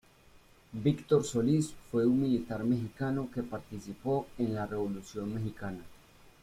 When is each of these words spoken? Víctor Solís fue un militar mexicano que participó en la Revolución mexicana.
Víctor 0.73 1.23
Solís 1.23 1.75
fue 1.91 2.07
un 2.07 2.23
militar 2.23 2.63
mexicano 2.63 3.29
que 3.31 3.43
participó 3.43 4.25
en 4.39 4.55
la 4.55 4.65
Revolución 4.65 5.31
mexicana. 5.31 5.83